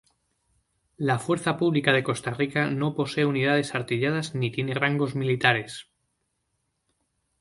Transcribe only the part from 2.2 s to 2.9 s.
Rica